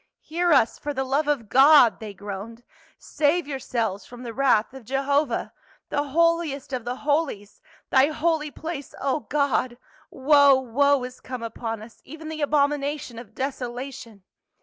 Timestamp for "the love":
0.95-1.27